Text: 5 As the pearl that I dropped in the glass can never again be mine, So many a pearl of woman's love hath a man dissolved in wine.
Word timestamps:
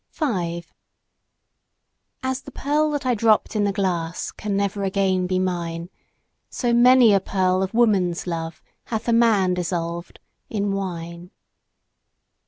5 0.09 0.73
As 2.23 2.41
the 2.41 2.49
pearl 2.51 2.89
that 2.89 3.05
I 3.05 3.13
dropped 3.13 3.55
in 3.55 3.65
the 3.65 3.71
glass 3.71 4.31
can 4.31 4.57
never 4.57 4.83
again 4.83 5.27
be 5.27 5.37
mine, 5.37 5.91
So 6.49 6.73
many 6.73 7.13
a 7.13 7.19
pearl 7.19 7.61
of 7.61 7.75
woman's 7.75 8.25
love 8.25 8.63
hath 8.85 9.07
a 9.07 9.13
man 9.13 9.53
dissolved 9.53 10.19
in 10.49 10.71
wine. 10.73 11.29